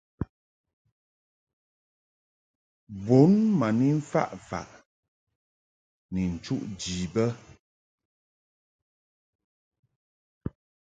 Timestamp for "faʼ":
4.47-4.69